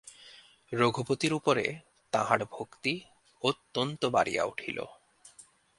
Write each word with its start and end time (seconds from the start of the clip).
রঘুপতির 0.73 1.33
উপরে 1.33 1.65
তাঁহার 2.13 2.41
ভক্তি 2.45 2.93
অত্যন্ত 3.43 4.05
বাড়িয়া 4.05 4.43
উঠিল। 4.43 4.77